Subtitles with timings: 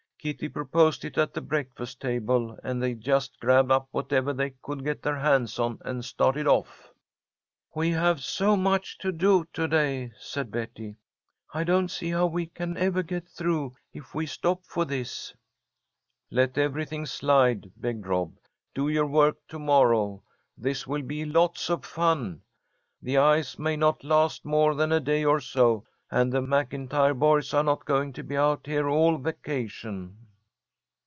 [0.23, 4.83] "Kitty proposed it at the breakfast table, and they just grabbed up whatever they could
[4.83, 6.93] get their hands on and started off."
[7.73, 10.97] "We have so much to do to day," said Betty.
[11.55, 15.33] "I don't see how we can ever get through if we stop for this."
[16.29, 18.35] "Let everything slide!" begged Rob.
[18.75, 20.21] "Do your work to morrow.
[20.55, 22.43] This will be lots of fun.
[23.01, 27.53] The ice may not last more than a day or so, and the MacIntyre boys
[27.53, 30.13] are not going to be out here all vacation."